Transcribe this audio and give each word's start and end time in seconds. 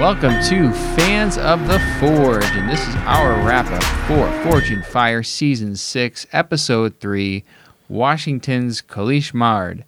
Welcome 0.00 0.42
to 0.44 0.72
Fans 0.96 1.36
of 1.36 1.68
the 1.68 1.78
Forge, 2.00 2.42
and 2.42 2.70
this 2.70 2.80
is 2.80 2.94
our 3.04 3.34
wrap 3.46 3.66
up 3.66 3.82
for 4.08 4.30
Forged 4.42 4.70
in 4.72 4.82
Fire 4.82 5.22
Season 5.22 5.76
6, 5.76 6.26
Episode 6.32 6.98
3 7.00 7.44
Washington's 7.86 8.80
Colichemarde. 8.80 9.84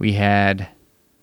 We 0.00 0.14
had 0.14 0.70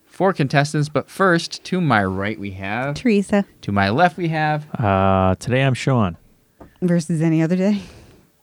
four 0.06 0.32
contestants, 0.32 0.88
but 0.88 1.10
first, 1.10 1.66
to 1.66 1.82
my 1.82 2.02
right, 2.02 2.40
we 2.40 2.52
have. 2.52 2.96
Teresa 2.96 3.44
To 3.64 3.74
my 3.74 3.90
left, 3.90 4.16
we 4.16 4.30
have. 4.30 4.74
Uh, 4.74 5.36
today 5.36 5.64
I'm 5.64 5.74
Sean. 5.74 6.16
versus 6.82 7.22
any 7.22 7.42
other 7.42 7.58
day. 7.58 7.82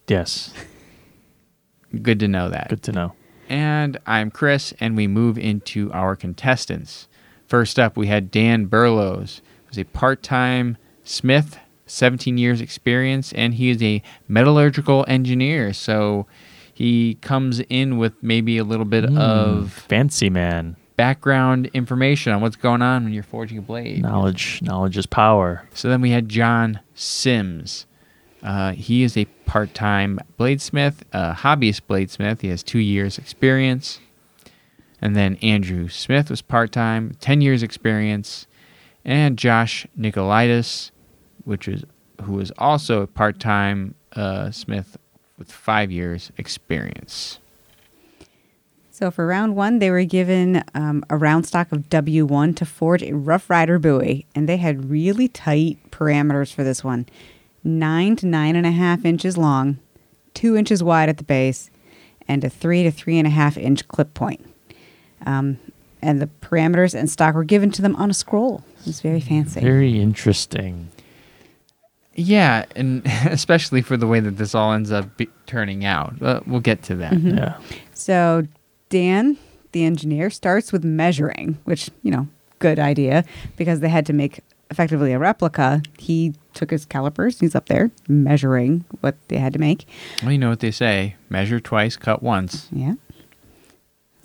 Yes. 0.07 0.53
Good 2.03 2.21
to 2.21 2.29
know 2.29 2.51
that. 2.51 2.69
Good 2.69 2.83
to 2.83 2.93
know. 2.93 3.15
And 3.49 3.97
I'm 4.07 4.31
Chris, 4.31 4.75
and 4.79 4.95
we 4.95 5.07
move 5.07 5.39
into 5.39 5.91
our 5.95 6.17
contestants. 6.17 7.09
First 7.47 7.79
up, 7.79 7.97
we 7.97 8.09
had 8.09 8.31
Dan 8.31 8.67
Burlows, 8.67 9.41
who's 9.75 9.81
a 9.81 9.85
part 9.85 10.23
time 10.23 10.77
smith, 11.03 11.59
17 11.87 12.39
years 12.39 12.61
experience, 12.61 13.33
and 13.33 13.55
he 13.55 13.71
is 13.71 13.83
a 13.83 14.03
metallurgical 14.29 15.05
engineer. 15.09 15.73
So 15.73 16.27
he 16.73 17.15
comes 17.21 17.61
in 17.69 17.99
with 17.99 18.15
maybe 18.23 18.59
a 18.59 18.65
little 18.65 18.85
bit 18.87 19.05
of 19.05 19.73
Fancy 19.73 20.31
man. 20.31 20.77
background 20.97 21.67
information 21.75 22.33
on 22.33 22.41
what's 22.41 22.57
going 22.57 22.83
on 22.83 23.05
when 23.05 23.13
you're 23.13 23.23
forging 23.23 23.59
a 23.59 23.63
blade. 23.63 24.01
Knowledge. 24.03 24.61
Knowledge 24.63 24.97
is 24.97 25.07
power. 25.07 25.69
So 25.75 25.89
then 25.89 26.01
we 26.01 26.11
had 26.11 26.29
John 26.29 26.81
Sims. 26.95 27.87
Uh, 28.43 28.73
he 28.73 29.03
is 29.03 29.17
a 29.17 29.25
part-time 29.47 30.21
bladesmith, 30.39 30.97
a 31.13 31.33
hobbyist 31.33 31.83
bladesmith. 31.89 32.43
He 32.43 32.49
has 32.49 32.63
two 32.63 32.79
years 32.79 33.19
experience. 33.19 34.01
And 35.01 35.17
then 35.17 35.37
Andrew 35.37 35.89
Smith 35.89 36.31
was 36.31 36.41
part-time, 36.43 37.17
10 37.21 37.41
years 37.41 37.63
experience. 37.63 38.47
And 39.05 39.39
Josh 39.39 39.87
Nicolaitis, 39.99 40.91
which 41.45 41.69
is 41.69 41.85
who 42.23 42.41
is 42.41 42.53
also 42.57 43.03
a 43.03 43.07
part-time 43.07 43.95
uh, 44.15 44.51
smith 44.51 44.97
with 45.37 45.51
five 45.51 45.91
years 45.91 46.31
experience. 46.39 47.39
So 48.91 49.11
for 49.11 49.27
round 49.27 49.57
one, 49.57 49.81
they 49.81 49.91
were 49.91 50.05
given 50.05 50.63
um, 50.73 51.05
a 51.11 51.17
round 51.17 51.47
stock 51.47 51.73
of 51.73 51.91
W1 51.91 52.55
to 52.57 52.65
forge 52.65 53.03
a 53.03 53.13
Rough 53.13 53.51
Rider 53.51 53.81
Bowie, 53.81 54.25
and 54.37 54.49
they 54.49 54.57
had 54.57 54.89
really 54.89 55.27
tight 55.27 55.79
parameters 55.91 56.55
for 56.55 56.63
this 56.63 56.85
one 56.85 57.07
nine 57.65 58.15
to 58.15 58.27
nine 58.27 58.55
and 58.55 58.67
a 58.67 58.71
half 58.71 59.05
inches 59.05 59.37
long, 59.37 59.79
two 60.33 60.55
inches 60.57 60.83
wide 60.83 61.09
at 61.09 61.17
the 61.17 61.25
base, 61.25 61.71
and 62.29 62.45
a 62.45 62.49
three 62.51 62.83
to 62.85 62.91
three 62.91 63.19
and 63.19 63.27
a 63.27 63.31
half 63.31 63.57
inch 63.57 63.89
clip 63.89 64.15
point. 64.15 64.47
Um, 65.27 65.59
and 66.01 66.21
the 66.23 66.29
parameters 66.41 66.95
and 66.95 67.11
stock 67.11 67.35
were 67.35 67.43
given 67.43 67.71
to 67.73 67.83
them 67.83 67.97
on 67.97 68.11
a 68.11 68.15
scroll. 68.15 68.63
It 68.85 68.89
was 68.89 69.01
very 69.01 69.21
fancy. 69.21 69.61
Very 69.61 69.99
interesting. 70.01 70.91
Yeah, 72.15 72.67
and 72.77 73.03
especially 73.27 73.83
for 73.83 73.97
the 73.97 74.07
way 74.07 74.21
that 74.21 74.37
this 74.37 74.55
all 74.55 74.73
ends 74.73 74.93
up 74.93 75.17
be- 75.17 75.29
turning 75.47 75.85
out. 75.85 76.21
Uh, 76.23 76.41
we'll 76.47 76.61
get 76.61 76.83
to 76.85 76.95
that. 76.97 77.19
Yeah. 77.19 77.59
So 77.95 78.47
Dan, 78.91 79.39
the 79.73 79.85
engineer, 79.85 80.31
starts 80.31 80.73
with 80.73 80.85
measuring, 80.85 81.59
which, 81.65 81.91
you 82.03 82.11
know, 82.11 82.29
good 82.59 82.79
idea 82.79 83.25
because 83.57 83.81
they 83.81 83.89
had 83.89 84.07
to 84.07 84.13
make 84.13 84.41
effectively 84.71 85.13
a 85.13 85.19
replica. 85.19 85.83
He 85.99 86.35
took 86.53 86.71
his 86.71 86.85
calipers, 86.85 87.41
he's 87.41 87.55
up 87.55 87.67
there 87.67 87.91
measuring 88.09 88.85
what 89.01 89.17
they 89.29 89.39
had 89.39 89.53
to 89.55 89.59
make. 89.59 89.87
Well, 90.23 90.33
you 90.33 90.39
know 90.39 90.51
what 90.51 90.61
they 90.61 90.71
say 90.71 91.17
measure 91.29 91.59
twice, 91.61 91.97
cut 91.97 92.23
once. 92.23 92.69
Yeah. 92.71 92.95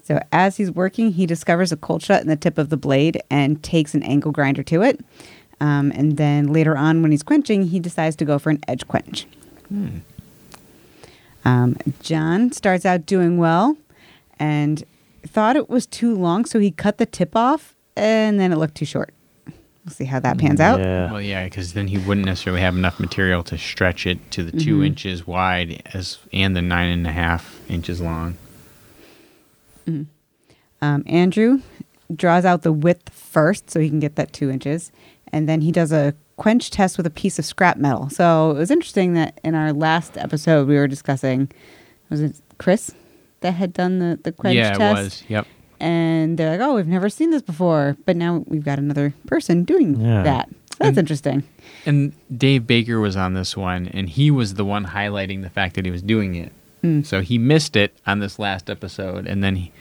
So 0.09 0.19
as 0.31 0.57
he's 0.57 0.71
working, 0.71 1.11
he 1.11 1.27
discovers 1.27 1.71
a 1.71 1.77
cold 1.77 2.01
shut 2.01 2.23
in 2.23 2.27
the 2.27 2.35
tip 2.35 2.57
of 2.57 2.69
the 2.69 2.77
blade 2.77 3.21
and 3.29 3.61
takes 3.61 3.93
an 3.93 4.01
angle 4.01 4.31
grinder 4.31 4.63
to 4.63 4.81
it. 4.81 5.05
Um, 5.61 5.91
and 5.93 6.17
then 6.17 6.51
later 6.51 6.75
on, 6.75 7.03
when 7.03 7.11
he's 7.11 7.21
quenching, 7.21 7.67
he 7.67 7.79
decides 7.79 8.15
to 8.15 8.25
go 8.25 8.39
for 8.39 8.49
an 8.49 8.59
edge 8.67 8.87
quench. 8.87 9.27
Um, 11.45 11.77
John 12.01 12.51
starts 12.51 12.87
out 12.87 13.05
doing 13.05 13.37
well 13.37 13.77
and 14.39 14.83
thought 15.27 15.55
it 15.55 15.69
was 15.69 15.85
too 15.85 16.15
long, 16.15 16.43
so 16.45 16.57
he 16.57 16.71
cut 16.71 16.97
the 16.97 17.05
tip 17.05 17.35
off, 17.35 17.75
and 17.95 18.39
then 18.39 18.51
it 18.51 18.55
looked 18.55 18.75
too 18.75 18.85
short. 18.85 19.13
We'll 19.85 19.93
see 19.93 20.05
how 20.05 20.19
that 20.21 20.39
pans 20.39 20.59
out. 20.59 20.79
Yeah. 20.79 21.11
Well, 21.11 21.21
yeah, 21.21 21.43
because 21.43 21.73
then 21.73 21.87
he 21.87 21.99
wouldn't 21.99 22.25
necessarily 22.25 22.61
have 22.61 22.75
enough 22.75 22.99
material 22.99 23.43
to 23.43 23.59
stretch 23.59 24.07
it 24.07 24.31
to 24.31 24.43
the 24.43 24.57
2 24.57 24.83
inches 24.83 25.27
wide 25.27 25.83
as 25.93 26.17
and 26.33 26.55
the 26.55 26.63
nine 26.63 26.89
and 26.89 27.05
a 27.05 27.11
half 27.11 27.59
inches 27.69 28.01
long. 28.01 28.37
Um, 30.81 31.03
Andrew 31.07 31.61
draws 32.15 32.45
out 32.45 32.61
the 32.63 32.71
width 32.73 33.09
first 33.09 33.69
so 33.69 33.79
he 33.79 33.89
can 33.89 33.99
get 33.99 34.15
that 34.15 34.33
two 34.33 34.49
inches. 34.49 34.91
And 35.31 35.47
then 35.47 35.61
he 35.61 35.71
does 35.71 35.91
a 35.91 36.15
quench 36.37 36.71
test 36.71 36.97
with 36.97 37.05
a 37.05 37.09
piece 37.11 37.37
of 37.37 37.45
scrap 37.45 37.77
metal. 37.77 38.09
So 38.09 38.51
it 38.51 38.57
was 38.57 38.71
interesting 38.71 39.13
that 39.13 39.39
in 39.43 39.55
our 39.55 39.73
last 39.73 40.17
episode 40.17 40.67
we 40.67 40.75
were 40.75 40.87
discussing, 40.87 41.51
was 42.09 42.21
it 42.21 42.35
Chris 42.57 42.91
that 43.41 43.51
had 43.53 43.73
done 43.73 43.99
the, 43.99 44.19
the 44.23 44.31
quench 44.31 44.55
yeah, 44.55 44.73
test? 44.73 44.79
Yeah, 44.79 44.89
it 44.89 45.03
was. 45.03 45.23
Yep. 45.27 45.47
And 45.81 46.37
they're 46.37 46.49
like, 46.57 46.59
oh, 46.67 46.75
we've 46.75 46.87
never 46.87 47.09
seen 47.09 47.29
this 47.31 47.41
before. 47.41 47.95
But 48.05 48.15
now 48.15 48.43
we've 48.47 48.65
got 48.65 48.79
another 48.79 49.13
person 49.27 49.63
doing 49.63 49.99
Yeah. 49.99 50.23
that. 50.23 50.49
So 50.49 50.75
that's 50.79 50.89
And- 50.89 50.97
interesting. 50.97 51.43
And 51.85 52.13
Dave 52.35 52.65
Baker 52.67 52.99
was 52.99 53.15
on 53.15 53.33
this 53.35 53.55
one, 53.55 53.87
and 53.87 54.09
he 54.09 54.31
was 54.31 54.55
the 54.55 54.65
one 54.65 54.87
highlighting 54.87 55.41
the 55.43 55.49
fact 55.49 55.75
that 55.75 55.85
he 55.85 55.91
was 55.91 56.01
doing 56.01 56.35
it. 56.35 56.51
Mm. 56.83 57.05
So 57.05 57.21
he 57.21 57.37
missed 57.37 57.75
it 57.75 57.93
on 58.07 58.19
this 58.19 58.39
last 58.39 58.69
episode, 58.69 59.27
and 59.27 59.43
then 59.43 59.55
he, 59.55 59.71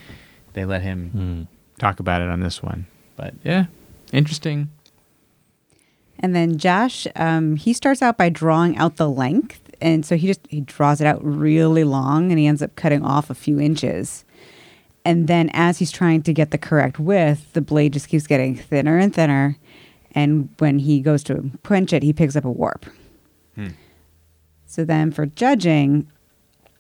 they 0.54 0.64
let 0.64 0.82
him 0.82 1.10
Hmm. 1.10 1.42
talk 1.80 2.00
about 2.00 2.20
it 2.22 2.28
on 2.28 2.40
this 2.40 2.62
one. 2.62 2.86
But 3.16 3.34
yeah, 3.44 3.66
interesting. 4.12 4.68
And 6.20 6.34
then 6.34 6.58
Josh, 6.58 7.06
um, 7.14 7.56
he 7.56 7.72
starts 7.72 8.02
out 8.02 8.16
by 8.18 8.28
drawing 8.28 8.76
out 8.76 8.96
the 8.96 9.08
length, 9.08 9.60
and 9.80 10.04
so 10.04 10.16
he 10.16 10.26
just 10.26 10.40
he 10.48 10.60
draws 10.62 11.00
it 11.00 11.06
out 11.06 11.24
really 11.24 11.84
long, 11.84 12.30
and 12.32 12.38
he 12.38 12.46
ends 12.46 12.62
up 12.62 12.74
cutting 12.74 13.04
off 13.04 13.30
a 13.30 13.34
few 13.34 13.60
inches. 13.60 14.24
And 15.04 15.28
then 15.28 15.48
as 15.54 15.78
he's 15.78 15.92
trying 15.92 16.22
to 16.24 16.32
get 16.34 16.50
the 16.50 16.58
correct 16.58 16.98
width, 16.98 17.52
the 17.52 17.60
blade 17.60 17.92
just 17.92 18.08
keeps 18.08 18.26
getting 18.26 18.56
thinner 18.56 18.98
and 18.98 19.14
thinner. 19.14 19.56
And 20.12 20.48
when 20.58 20.80
he 20.80 21.00
goes 21.00 21.22
to 21.24 21.50
quench 21.64 21.92
it, 21.92 22.02
he 22.02 22.12
picks 22.12 22.34
up 22.34 22.44
a 22.44 22.50
warp. 22.50 22.84
Hmm. 23.54 23.68
So 24.66 24.84
then 24.84 25.12
for 25.12 25.24
judging, 25.26 26.10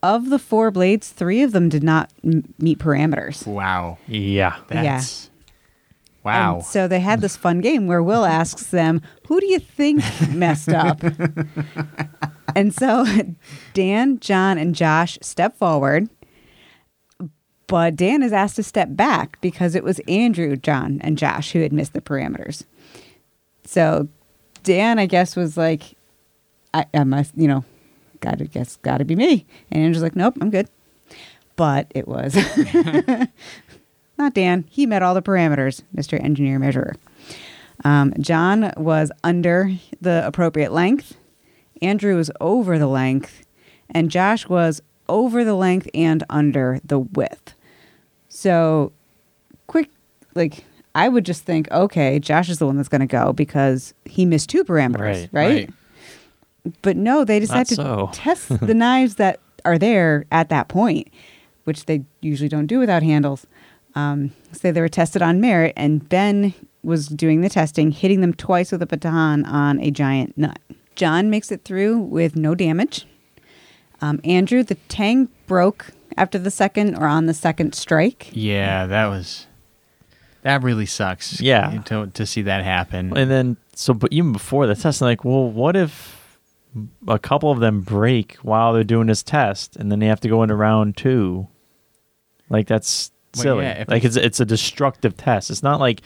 of 0.02 0.30
the 0.30 0.38
four 0.38 0.70
blades, 0.70 1.10
three 1.10 1.42
of 1.42 1.52
them 1.52 1.68
did 1.68 1.82
not 1.82 2.10
m- 2.24 2.54
meet 2.58 2.78
parameters. 2.78 3.46
Wow. 3.46 3.98
Yeah. 4.06 4.56
That's. 4.68 5.30
Wow. 6.24 6.56
And 6.56 6.64
so 6.64 6.88
they 6.88 7.00
had 7.00 7.20
this 7.20 7.36
fun 7.36 7.60
game 7.60 7.86
where 7.86 8.02
Will 8.02 8.24
asks 8.24 8.66
them, 8.66 9.00
"Who 9.28 9.40
do 9.40 9.46
you 9.46 9.58
think 9.58 10.02
messed 10.30 10.68
up?" 10.68 11.00
and 12.56 12.74
so 12.74 13.06
Dan, 13.72 14.18
John, 14.20 14.58
and 14.58 14.74
Josh 14.74 15.18
step 15.22 15.56
forward, 15.56 16.08
but 17.66 17.96
Dan 17.96 18.22
is 18.22 18.32
asked 18.32 18.56
to 18.56 18.62
step 18.62 18.88
back 18.90 19.40
because 19.40 19.74
it 19.74 19.84
was 19.84 20.00
Andrew, 20.08 20.56
John, 20.56 21.00
and 21.02 21.16
Josh 21.16 21.52
who 21.52 21.60
had 21.62 21.72
missed 21.72 21.92
the 21.92 22.00
parameters. 22.00 22.64
So 23.64 24.08
Dan, 24.64 24.98
I 24.98 25.06
guess, 25.06 25.34
was 25.36 25.56
like, 25.56 25.96
"I, 26.74 26.84
I 26.92 27.04
must, 27.04 27.32
you 27.36 27.48
know, 27.48 27.64
gotta 28.20 28.44
guess, 28.46 28.76
gotta 28.82 29.04
be 29.04 29.16
me." 29.16 29.46
And 29.70 29.82
Andrew's 29.84 30.02
like, 30.02 30.16
"Nope, 30.16 30.36
I'm 30.40 30.50
good." 30.50 30.68
But 31.56 31.90
it 31.94 32.06
was. 32.06 32.36
not 34.18 34.34
Dan. 34.34 34.64
He 34.68 34.86
met 34.86 35.02
all 35.02 35.14
the 35.14 35.22
parameters, 35.22 35.82
Mr. 35.94 36.22
Engineer 36.22 36.58
Measurer. 36.58 36.94
Um, 37.84 38.12
John 38.20 38.72
was 38.76 39.10
under 39.22 39.72
the 40.00 40.26
appropriate 40.26 40.72
length. 40.72 41.16
Andrew 41.82 42.16
was 42.16 42.30
over 42.40 42.78
the 42.78 42.86
length. 42.88 43.44
And 43.90 44.10
Josh 44.10 44.48
was 44.48 44.82
over 45.08 45.44
the 45.44 45.54
length 45.54 45.88
and 45.94 46.24
under 46.28 46.80
the 46.84 46.98
width. 46.98 47.54
So, 48.28 48.92
quick, 49.66 49.88
like, 50.34 50.64
I 50.94 51.08
would 51.08 51.24
just 51.24 51.44
think, 51.44 51.70
okay, 51.70 52.18
Josh 52.18 52.48
is 52.50 52.58
the 52.58 52.66
one 52.66 52.76
that's 52.76 52.88
going 52.88 53.00
to 53.00 53.06
go 53.06 53.32
because 53.32 53.94
he 54.04 54.26
missed 54.26 54.50
two 54.50 54.64
parameters, 54.64 55.00
Right, 55.00 55.28
right? 55.32 55.50
right. 55.50 55.70
But 56.82 56.96
no, 56.96 57.24
they 57.24 57.40
decided 57.40 57.68
to 57.68 57.74
so. 57.76 58.10
test 58.14 58.48
the 58.60 58.74
knives 58.74 59.16
that 59.16 59.40
are 59.64 59.78
there 59.78 60.24
at 60.30 60.48
that 60.48 60.68
point, 60.68 61.08
which 61.64 61.86
they 61.86 62.04
usually 62.20 62.48
don't 62.48 62.66
do 62.66 62.78
without 62.78 63.02
handles. 63.02 63.46
Um, 63.94 64.32
so 64.52 64.70
they 64.70 64.80
were 64.80 64.88
tested 64.88 65.22
on 65.22 65.40
merit, 65.40 65.72
and 65.76 66.08
Ben 66.08 66.54
was 66.82 67.08
doing 67.08 67.40
the 67.40 67.48
testing, 67.48 67.90
hitting 67.90 68.20
them 68.20 68.32
twice 68.32 68.70
with 68.70 68.82
a 68.82 68.86
baton 68.86 69.44
on 69.44 69.80
a 69.80 69.90
giant 69.90 70.36
nut. 70.38 70.58
John 70.94 71.30
makes 71.30 71.50
it 71.52 71.64
through 71.64 71.98
with 71.98 72.36
no 72.36 72.54
damage. 72.54 73.06
Um, 74.00 74.20
Andrew, 74.24 74.62
the 74.62 74.76
tang 74.88 75.28
broke 75.46 75.92
after 76.16 76.38
the 76.38 76.50
second 76.50 76.96
or 76.96 77.06
on 77.06 77.26
the 77.26 77.34
second 77.34 77.74
strike. 77.74 78.30
Yeah, 78.32 78.86
that 78.86 79.06
was. 79.06 79.46
That 80.42 80.62
really 80.62 80.86
sucks. 80.86 81.40
Yeah. 81.40 81.82
To, 81.86 82.06
to 82.06 82.26
see 82.26 82.42
that 82.42 82.64
happen. 82.64 83.16
And 83.16 83.30
then, 83.30 83.56
so, 83.74 83.92
but 83.92 84.12
even 84.12 84.32
before 84.32 84.66
the 84.66 84.74
test, 84.76 85.02
I'm 85.02 85.06
like, 85.06 85.24
well, 85.24 85.50
what 85.50 85.76
if 85.76 86.17
a 87.06 87.18
couple 87.18 87.50
of 87.50 87.60
them 87.60 87.80
break 87.80 88.34
while 88.36 88.72
they're 88.72 88.84
doing 88.84 89.06
this 89.08 89.22
test 89.22 89.76
and 89.76 89.90
then 89.90 89.98
they 89.98 90.06
have 90.06 90.20
to 90.20 90.28
go 90.28 90.42
into 90.42 90.54
round 90.54 90.96
two? 90.96 91.48
Like, 92.50 92.66
that's 92.66 93.10
Well, 93.36 93.42
silly. 93.42 93.64
yeah, 93.64 93.84
like, 93.88 94.04
it's, 94.04 94.16
it's 94.16 94.40
a 94.40 94.44
destructive 94.44 95.16
test. 95.16 95.50
It's 95.50 95.62
not 95.62 95.80
like 95.80 96.00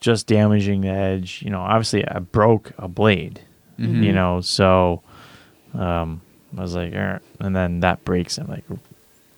just 0.00 0.26
damaging 0.26 0.80
the 0.82 0.88
edge. 0.88 1.42
You 1.42 1.50
know, 1.50 1.60
obviously 1.60 2.06
I 2.06 2.18
broke 2.18 2.72
a 2.78 2.88
blade. 2.88 3.40
Mhm. 3.78 4.02
You 4.04 4.12
know, 4.12 4.40
so 4.42 5.02
um, 5.74 6.20
I 6.56 6.60
was 6.60 6.74
like, 6.76 6.92
"Er," 6.92 7.20
and 7.40 7.56
then 7.56 7.80
that 7.80 8.04
breaks. 8.04 8.36
I'm 8.36 8.46
like, 8.46 8.64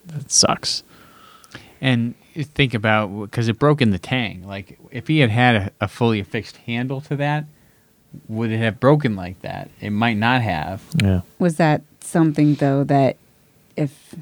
that 0.07 0.31
sucks. 0.31 0.83
And 1.81 2.15
think 2.35 2.75
about 2.75 3.09
because 3.21 3.47
it 3.49 3.59
broke 3.61 3.81
in 3.81 3.91
the 3.91 3.99
tang. 3.99 4.43
Like 4.47 4.79
if 4.91 5.07
he 5.07 5.21
had 5.21 5.31
had 5.31 5.55
a, 5.57 5.71
a 5.83 5.89
fully 5.89 6.19
affixed 6.19 6.57
handle 6.59 7.01
to 7.03 7.15
that, 7.17 7.45
would 8.29 8.51
it 8.51 8.59
have 8.59 8.81
broken 8.81 9.17
like 9.17 9.41
that? 9.43 9.71
It 9.81 9.91
might 9.91 10.17
not 10.17 10.43
have. 10.43 10.83
Yeah. 11.03 11.21
Was 11.39 11.57
that 11.57 11.83
something 12.01 12.55
though 12.55 12.85
that 12.85 13.17
if 13.77 14.15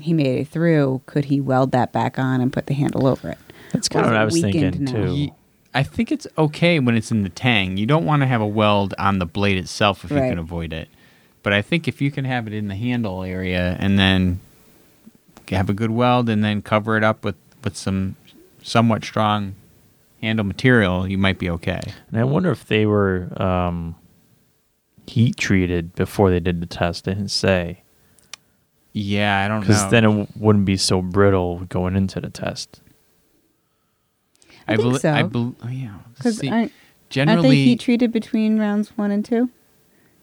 he 0.00 0.12
made 0.12 0.40
it 0.40 0.48
through, 0.48 1.02
could 1.06 1.26
he 1.26 1.40
weld 1.40 1.72
that 1.72 1.92
back 1.92 2.18
on 2.18 2.40
and 2.40 2.52
put 2.52 2.66
the 2.66 2.74
handle 2.74 3.06
over 3.06 3.30
it? 3.30 3.38
That's 3.72 3.88
kind 3.88 4.06
of 4.06 4.12
is 4.12 4.14
what 4.14 4.20
I 4.20 4.24
was 4.24 4.40
thinking 4.40 4.62
weakened 4.64 4.80
now? 4.92 5.06
too. 5.06 5.14
Ye- 5.14 5.32
I 5.74 5.82
think 5.82 6.10
it's 6.10 6.26
okay 6.36 6.80
when 6.80 6.96
it's 6.96 7.10
in 7.10 7.22
the 7.22 7.28
tang. 7.28 7.76
You 7.76 7.86
don't 7.86 8.06
want 8.06 8.22
to 8.22 8.26
have 8.26 8.40
a 8.40 8.46
weld 8.46 8.94
on 8.98 9.18
the 9.18 9.26
blade 9.26 9.58
itself 9.58 10.04
if 10.04 10.10
you 10.10 10.16
can 10.16 10.38
avoid 10.38 10.72
it. 10.72 10.88
But 11.42 11.52
I 11.52 11.62
think 11.62 11.86
if 11.86 12.00
you 12.00 12.10
can 12.10 12.24
have 12.24 12.46
it 12.46 12.52
in 12.52 12.68
the 12.68 12.74
handle 12.74 13.22
area 13.22 13.76
and 13.78 13.98
then 13.98 14.40
have 15.50 15.70
a 15.70 15.74
good 15.74 15.90
weld 15.90 16.28
and 16.28 16.42
then 16.42 16.62
cover 16.62 16.96
it 16.96 17.04
up 17.04 17.24
with, 17.24 17.36
with 17.62 17.76
some 17.76 18.16
somewhat 18.62 19.04
strong 19.04 19.54
handle 20.20 20.44
material, 20.44 21.06
you 21.08 21.18
might 21.18 21.38
be 21.38 21.48
okay. 21.50 21.80
And 22.10 22.20
I 22.20 22.24
wonder 22.24 22.50
if 22.50 22.66
they 22.66 22.86
were 22.86 23.30
um, 23.42 23.94
heat 25.06 25.36
treated 25.36 25.94
before 25.94 26.30
they 26.30 26.40
did 26.40 26.60
the 26.60 26.66
test. 26.66 27.04
They 27.04 27.14
didn't 27.14 27.30
say 27.30 27.82
Yeah, 28.92 29.40
I 29.44 29.48
don't 29.48 29.60
know. 29.60 29.66
because 29.66 29.90
then 29.90 30.04
it 30.04 30.08
w- 30.08 30.26
wouldn't 30.36 30.64
be 30.64 30.76
so 30.76 31.02
brittle 31.02 31.60
going 31.68 31.96
into 31.96 32.20
the 32.20 32.30
test. 32.30 32.80
I 34.66 34.76
think 34.76 34.90
bel- 34.90 34.98
so. 34.98 35.12
I 35.12 35.22
bel- 35.22 35.54
oh, 35.64 35.68
yeah. 35.68 35.94
Because 36.16 36.38
See, 36.38 36.50
aren't, 36.50 36.72
aren't 37.16 37.42
they 37.42 37.54
heat 37.54 37.80
treated 37.80 38.12
between 38.12 38.58
rounds 38.58 38.90
one 38.98 39.10
and 39.10 39.24
two? 39.24 39.50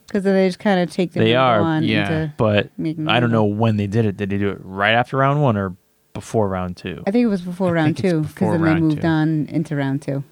Because 0.08 0.24
they 0.24 0.48
just 0.48 0.60
kind 0.60 0.80
of 0.80 0.92
take 0.92 1.14
the 1.14 1.20
They 1.20 1.36
are, 1.36 1.60
on 1.62 1.84
yeah. 1.84 2.02
into 2.24 2.34
But 2.38 2.70
I 2.80 3.20
don't 3.20 3.32
know 3.32 3.46
when 3.46 3.78
they 3.78 3.88
did 3.88 4.06
it. 4.06 4.18
Did 4.18 4.30
they 4.30 4.38
do 4.38 4.50
it 4.50 4.60
right 4.62 4.94
after 4.94 5.18
round 5.18 5.42
one 5.42 5.58
or 5.58 5.76
before 6.16 6.48
round 6.50 6.78
two? 6.78 7.04
I 7.06 7.12
think 7.12 7.24
it 7.24 7.28
was 7.28 7.44
before 7.44 7.70
I 7.70 7.72
round 7.74 7.98
think 7.98 8.06
it's 8.06 8.12
two 8.14 8.22
before 8.22 8.34
because 8.34 8.52
then 8.54 8.62
they 8.62 8.68
round 8.72 8.82
moved 8.88 9.02
two. 9.02 9.08
on 9.08 9.46
into 9.48 9.76
round 9.76 10.02
two. 10.02 10.24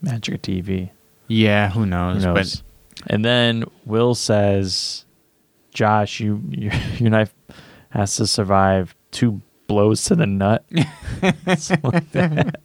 Magic 0.00 0.42
TV. 0.42 0.90
yeah, 1.26 1.70
who 1.70 1.80
Who 1.80 1.86
knows? 1.86 2.24
knows? 2.24 2.62
And 3.08 3.24
then 3.24 3.64
Will 3.84 4.14
says, 4.14 5.04
"Josh, 5.72 6.20
you, 6.20 6.42
you 6.50 6.70
your 6.98 7.10
knife 7.10 7.34
has 7.90 8.14
to 8.16 8.26
survive 8.26 8.94
two 9.10 9.40
blows 9.66 10.04
to 10.04 10.14
the 10.14 10.26
nut." 10.26 10.64
Something 11.58 11.90
like 11.90 12.10
that. 12.12 12.60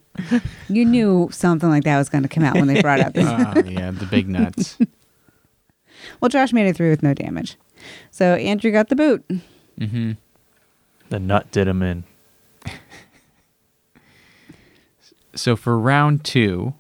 You 0.68 0.86
knew 0.86 1.30
something 1.32 1.70
like 1.70 1.84
that 1.86 1.98
was 1.98 2.10
going 2.10 2.24
to 2.24 2.30
come 2.30 2.44
out 2.44 2.56
when 2.56 2.68
they 2.68 2.82
brought 2.82 3.00
up 3.00 3.14
this. 3.16 3.26
oh, 3.28 3.64
yeah, 3.66 3.92
the 3.92 4.06
big 4.10 4.28
nuts. 4.28 4.78
well, 6.22 6.30
Josh 6.30 6.52
made 6.54 6.68
it 6.68 6.76
through 6.76 6.90
with 6.90 7.02
no 7.02 7.14
damage. 7.14 7.56
So 8.12 8.36
Andrew 8.36 8.72
got 8.72 8.90
the 8.90 8.96
boot. 8.96 9.26
hmm 9.80 10.12
The 11.12 11.20
nut 11.20 11.52
did 11.52 11.68
him 11.68 11.84
in. 11.84 12.06
So 15.36 15.58
for 15.58 15.78
round 15.78 16.24
two, 16.24 16.74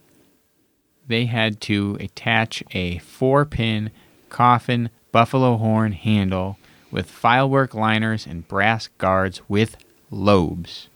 they 1.05 1.25
had 1.25 1.59
to 1.61 1.97
attach 1.99 2.63
a 2.71 2.99
four 2.99 3.43
pin 3.43 3.91
coffin 4.29 4.89
buffalo 5.11 5.57
horn 5.57 5.91
handle 5.91 6.57
with 6.91 7.11
filework 7.11 7.73
liners 7.73 8.25
and 8.25 8.47
brass 8.47 8.87
guards 8.97 9.41
with 9.49 9.75
lobes. 10.09 10.87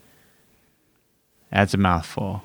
That's 1.51 1.73
a 1.73 1.77
mouthful. 1.77 2.43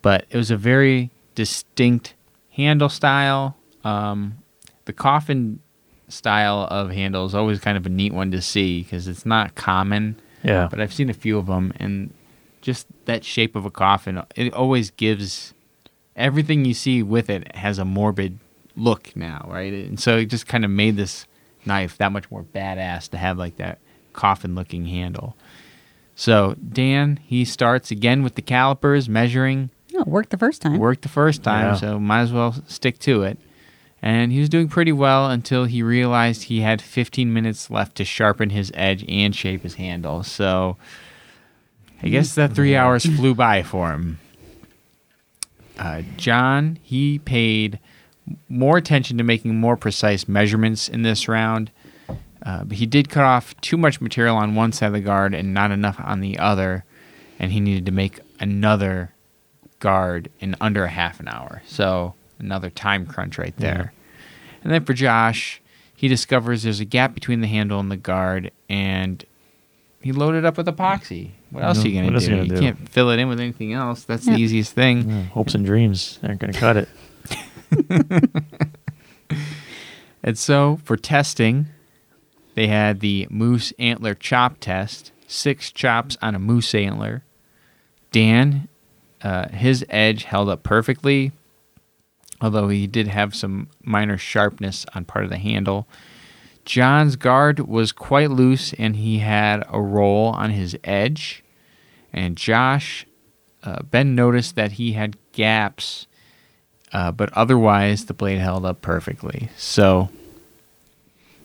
But 0.00 0.26
it 0.30 0.36
was 0.36 0.52
a 0.52 0.56
very 0.56 1.10
distinct 1.34 2.14
handle 2.50 2.88
style. 2.88 3.56
Um, 3.82 4.38
the 4.84 4.92
coffin 4.92 5.58
style 6.10 6.66
of 6.70 6.90
handle 6.90 7.24
is 7.26 7.34
always 7.34 7.60
kind 7.60 7.76
of 7.78 7.86
a 7.86 7.88
neat 7.88 8.12
one 8.12 8.30
to 8.32 8.40
see 8.42 8.82
because 8.82 9.06
it's 9.08 9.24
not 9.26 9.54
common 9.54 10.16
Yeah. 10.42 10.68
but 10.70 10.80
I've 10.80 10.92
seen 10.92 11.08
a 11.10 11.14
few 11.14 11.38
of 11.38 11.46
them, 11.46 11.72
and 11.76 12.12
just 12.62 12.86
that 13.06 13.24
shape 13.24 13.56
of 13.56 13.64
a 13.64 13.70
coffin, 13.70 14.20
it 14.36 14.52
always 14.52 14.90
gives 14.90 15.54
everything 16.16 16.64
you 16.64 16.74
see 16.74 17.02
with 17.02 17.30
it 17.30 17.54
has 17.56 17.78
a 17.78 17.84
morbid 17.84 18.38
look 18.76 19.14
now, 19.16 19.46
right? 19.50 19.72
And 19.72 19.98
so 19.98 20.18
it 20.18 20.26
just 20.26 20.46
kind 20.46 20.64
of 20.64 20.70
made 20.70 20.96
this 20.96 21.26
knife 21.64 21.96
that 21.98 22.12
much 22.12 22.30
more 22.30 22.42
badass 22.42 23.08
to 23.10 23.16
have 23.18 23.38
like 23.38 23.56
that 23.56 23.78
coffin 24.12 24.54
looking 24.54 24.86
handle. 24.86 25.36
So 26.14 26.54
Dan, 26.72 27.18
he 27.24 27.44
starts 27.44 27.90
again 27.90 28.22
with 28.22 28.34
the 28.34 28.42
calipers, 28.42 29.08
measuring, 29.08 29.70
Oh, 29.94 30.04
worked 30.06 30.30
the 30.30 30.38
first 30.38 30.62
time. 30.62 30.78
worked 30.78 31.02
the 31.02 31.08
first 31.08 31.42
time, 31.42 31.66
Yeah. 31.68 31.74
so 31.74 31.98
might 31.98 32.20
as 32.20 32.32
well 32.32 32.54
stick 32.66 32.98
to 33.00 33.22
it. 33.22 33.38
And 34.02 34.32
he 34.32 34.40
was 34.40 34.48
doing 34.48 34.68
pretty 34.68 34.92
well 34.92 35.28
until 35.28 35.64
he 35.64 35.82
realized 35.82 36.44
he 36.44 36.60
had 36.60 36.80
15 36.80 37.32
minutes 37.32 37.70
left 37.70 37.96
to 37.96 38.04
sharpen 38.04 38.50
his 38.50 38.72
edge 38.74 39.04
and 39.08 39.34
shape 39.36 39.62
his 39.62 39.74
handle. 39.74 40.22
So 40.22 40.78
I 42.02 42.08
guess 42.08 42.34
that 42.34 42.54
three 42.54 42.74
hours 42.76 43.04
flew 43.04 43.34
by 43.34 43.62
for 43.62 43.92
him. 43.92 44.18
Uh, 45.78 46.02
John, 46.16 46.78
he 46.82 47.18
paid 47.18 47.78
more 48.48 48.76
attention 48.76 49.18
to 49.18 49.24
making 49.24 49.56
more 49.56 49.76
precise 49.76 50.28
measurements 50.28 50.88
in 50.88 51.02
this 51.02 51.28
round. 51.28 51.70
Uh, 52.42 52.64
but 52.64 52.78
he 52.78 52.86
did 52.86 53.10
cut 53.10 53.24
off 53.24 53.58
too 53.60 53.76
much 53.76 54.00
material 54.00 54.36
on 54.36 54.54
one 54.54 54.72
side 54.72 54.86
of 54.86 54.92
the 54.94 55.00
guard 55.00 55.34
and 55.34 55.52
not 55.52 55.70
enough 55.70 56.00
on 56.02 56.20
the 56.20 56.38
other. 56.38 56.84
And 57.38 57.52
he 57.52 57.60
needed 57.60 57.84
to 57.86 57.92
make 57.92 58.20
another 58.38 59.12
guard 59.78 60.30
in 60.40 60.56
under 60.60 60.84
a 60.84 60.88
half 60.88 61.20
an 61.20 61.28
hour. 61.28 61.62
So 61.66 62.14
another 62.40 62.70
time 62.70 63.06
crunch 63.06 63.38
right 63.38 63.56
there. 63.58 63.92
And 64.62 64.72
then 64.72 64.84
for 64.84 64.92
Josh, 64.94 65.60
he 65.94 66.08
discovers 66.08 66.62
there's 66.62 66.80
a 66.80 66.84
gap 66.84 67.14
between 67.14 67.40
the 67.40 67.46
handle 67.46 67.78
and 67.80 67.90
the 67.90 67.96
guard, 67.96 68.50
and 68.68 69.24
he 70.02 70.12
loaded 70.12 70.44
up 70.44 70.56
with 70.56 70.66
epoxy. 70.66 71.30
What 71.50 71.64
else 71.64 71.84
are 71.84 71.88
you 71.88 72.00
gonna 72.02 72.18
do? 72.18 72.24
you 72.24 72.30
gonna 72.30 72.42
You 72.44 72.48
do? 72.50 72.60
can't 72.60 72.88
fill 72.88 73.10
it 73.10 73.18
in 73.18 73.28
with 73.28 73.40
anything 73.40 73.72
else. 73.72 74.04
That's 74.04 74.26
Yeah. 74.26 74.34
the 74.34 74.40
easiest 74.40 74.72
thing. 74.72 75.08
Yeah, 75.10 75.22
Hopes 75.24 75.54
and 75.54 75.64
dreams 75.66 76.18
aren't 76.22 76.40
going 76.40 76.52
to 76.52 76.58
cut 76.58 76.76
it. 76.76 76.88
And 80.22 80.36
so 80.38 80.78
for 80.84 80.96
testing, 80.98 81.68
they 82.54 82.66
had 82.66 83.00
the 83.00 83.26
moose 83.30 83.72
antler 83.78 84.14
chop 84.14 84.56
test, 84.60 85.12
six 85.26 85.72
chops 85.72 86.18
on 86.20 86.34
a 86.34 86.38
moose 86.38 86.74
antler. 86.74 87.24
Dan, 88.12 88.68
uh, 89.22 89.48
his 89.48 89.82
edge 89.88 90.24
held 90.24 90.50
up 90.50 90.62
perfectly, 90.62 91.32
although 92.40 92.68
he 92.68 92.86
did 92.86 93.08
have 93.08 93.34
some 93.34 93.68
minor 93.82 94.18
sharpness 94.18 94.86
on 94.94 95.04
part 95.04 95.24
of 95.24 95.30
the 95.30 95.38
handle. 95.38 95.86
John's 96.64 97.16
guard 97.16 97.60
was 97.60 97.92
quite 97.92 98.30
loose 98.30 98.72
and 98.74 98.96
he 98.96 99.18
had 99.18 99.64
a 99.68 99.80
roll 99.80 100.26
on 100.28 100.50
his 100.50 100.76
edge. 100.84 101.42
And 102.12 102.36
Josh, 102.36 103.06
uh, 103.62 103.82
Ben 103.82 104.14
noticed 104.14 104.56
that 104.56 104.72
he 104.72 104.92
had 104.92 105.16
gaps 105.32 106.06
uh, 106.92 107.12
but 107.12 107.32
otherwise 107.32 108.06
the 108.06 108.14
blade 108.14 108.38
held 108.38 108.64
up 108.64 108.80
perfectly. 108.82 109.48
So, 109.56 110.10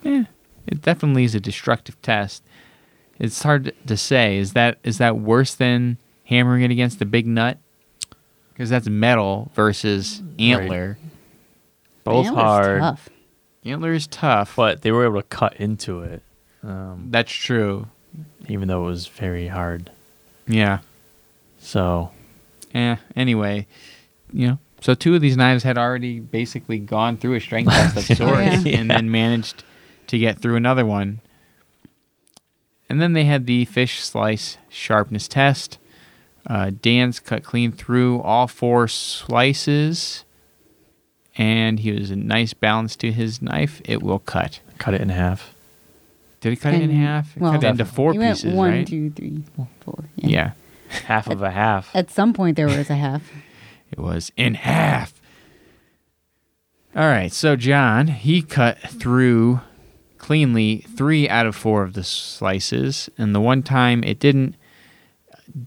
yeah, 0.04 0.26
it 0.66 0.82
definitely 0.82 1.24
is 1.24 1.36
a 1.36 1.40
destructive 1.40 2.02
test. 2.02 2.44
It's 3.20 3.44
hard 3.44 3.74
to 3.86 3.98
say. 3.98 4.38
Is 4.38 4.54
that 4.54 4.80
is 4.84 4.98
that 4.98 5.18
worse 5.18 5.54
than 5.54 5.98
hammering 6.26 6.64
it 6.64 6.72
against 6.72 7.00
the 7.00 7.06
big 7.06 7.28
nut? 7.28 7.60
Because 8.56 8.70
that's 8.70 8.88
metal 8.88 9.52
versus 9.54 10.24
antler. 10.40 10.98
Both 12.06 12.28
Antler's 12.28 12.36
hard, 12.42 12.80
Tough. 12.82 13.10
Antler 13.66 13.94
is 13.94 14.08
tough, 14.08 14.56
but 14.56 14.82
they 14.82 14.92
were 14.92 15.06
able 15.06 15.22
to 15.22 15.28
cut 15.28 15.56
into 15.58 16.02
it, 16.02 16.22
um, 16.64 17.08
that's 17.10 17.32
true. 17.32 17.88
even 18.48 18.68
though 18.68 18.84
it 18.84 18.88
was 18.88 19.08
very 19.08 19.48
hard. 19.48 19.92
Yeah. 20.48 20.80
So 21.60 22.12
Eh. 22.74 22.96
Anyway, 23.16 23.68
you 24.32 24.48
know. 24.48 24.60
So 24.82 24.94
two 24.94 25.16
of 25.16 25.22
these 25.22 25.36
knives 25.36 25.64
had 25.64 25.78
already 25.78 26.20
basically 26.20 26.78
gone 26.78 27.18
through 27.18 27.34
a 27.36 27.40
strength 27.42 27.72
test 27.72 27.98
of 27.98 28.04
sorts, 28.18 28.64
Yeah. 28.66 28.78
and 28.80 28.90
then 28.90 29.10
managed 29.12 29.64
to 30.08 30.18
get 30.20 30.40
through 30.40 30.56
another 30.58 30.86
one. 30.86 31.22
And 32.88 33.02
then 33.02 33.14
they 33.14 33.26
had 33.26 33.48
the 33.48 33.66
fish 33.66 34.00
slice 34.04 34.58
sharpness 34.70 35.28
test. 35.28 35.80
Uh, 36.48 36.72
Dan's 36.82 37.20
cut 37.20 37.44
clean 37.44 37.72
through 37.72 38.22
all 38.22 38.48
four 38.48 38.88
slices, 38.88 40.24
and 41.38 41.80
he 41.80 41.92
was 41.92 42.12
a 42.12 42.16
nice 42.16 42.54
balance 42.54 42.96
to 42.98 43.12
his 43.12 43.42
knife. 43.42 43.82
It 43.86 44.04
will 44.04 44.20
cut. 44.20 44.60
cut 44.78 44.94
it 44.94 45.02
in 45.02 45.10
half. 45.10 45.56
Did 46.42 46.52
he 46.52 46.56
cut 46.58 46.76
it 46.76 46.82
in 46.84 46.92
half? 46.92 47.36
It 47.36 47.42
well, 47.42 47.54
cut 47.54 47.64
it 47.64 47.68
into 47.68 47.86
four 47.86 48.14
He 48.14 48.20
went 48.20 48.36
pieces, 48.38 48.54
one, 48.54 48.70
right? 48.72 48.88
two, 48.88 49.10
three, 49.12 49.44
four. 49.82 50.04
yeah. 50.16 50.52
Half 51.06 51.28
of 51.28 51.42
a 51.42 51.50
half. 51.50 51.90
At 51.96 52.12
some 52.12 52.32
point, 52.32 52.56
there 52.56 52.68
was 52.68 52.90
a 52.90 52.96
half. 52.96 53.24
It 53.92 54.00
was 54.00 54.32
in 54.38 54.54
half. 54.56 55.14
All 56.96 57.08
right, 57.08 57.32
so 57.32 57.56
John, 57.56 58.08
he 58.08 58.42
cut 58.42 58.80
through 58.80 59.62
cleanly 60.18 60.86
three 60.96 61.28
out 61.30 61.46
of 61.46 61.56
four 61.56 61.84
of 61.84 61.94
the 61.94 62.04
slices, 62.04 63.10
and 63.18 63.34
the 63.34 63.40
one 63.42 63.62
time 63.64 64.04
it 64.04 64.20
didn't, 64.20 64.56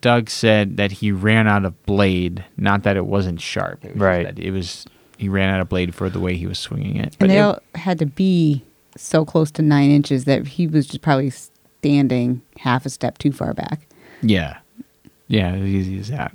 Doug 0.00 0.28
said 0.30 0.76
that 0.76 0.92
he 0.92 1.12
ran 1.12 1.46
out 1.46 1.64
of 1.64 1.80
blade, 1.86 2.44
not 2.56 2.82
that 2.82 2.96
it 2.96 3.06
wasn't 3.06 3.40
sharp. 3.40 3.84
It 3.84 3.92
was 3.94 4.00
Right. 4.00 4.24
that 4.24 4.38
it 4.38 4.50
was 4.50 4.86
he 5.16 5.28
ran 5.28 5.50
out 5.50 5.60
of 5.60 5.68
blade 5.68 5.94
for 5.94 6.08
the 6.08 6.20
way 6.20 6.36
he 6.36 6.46
was 6.46 6.58
swinging 6.58 6.96
it. 6.96 7.04
And 7.06 7.18
But 7.18 7.28
they 7.28 7.38
it- 7.38 7.42
all 7.42 7.58
had 7.74 7.98
to 7.98 8.06
be 8.06 8.62
so 8.96 9.24
close 9.24 9.50
to 9.52 9.62
nine 9.62 9.90
inches 9.90 10.24
that 10.26 10.46
he 10.46 10.66
was 10.66 10.86
just 10.86 11.02
probably 11.02 11.30
standing 11.30 12.42
half 12.60 12.86
a 12.86 12.90
step 12.90 13.18
too 13.18 13.32
far 13.32 13.52
back. 13.54 13.86
Yeah. 14.22 14.58
Yeah, 15.26 15.52
as 15.52 15.64
easy 15.64 15.98
as 15.98 16.08
that. 16.08 16.32